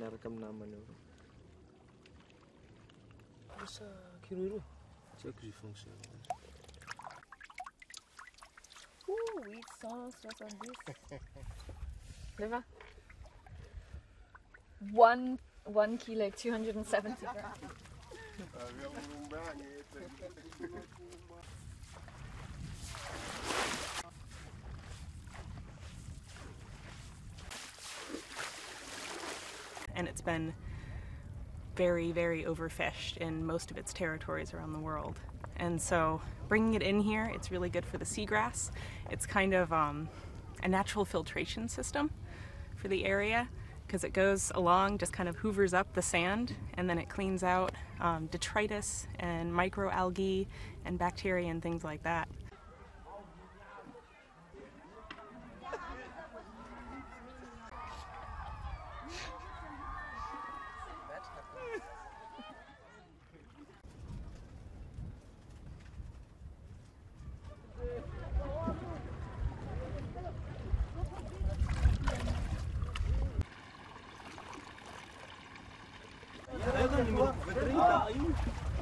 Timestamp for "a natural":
40.62-41.04